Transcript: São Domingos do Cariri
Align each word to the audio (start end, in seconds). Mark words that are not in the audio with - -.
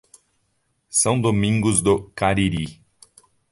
São 0.89 1.21
Domingos 1.21 1.79
do 1.79 2.09
Cariri 2.15 2.81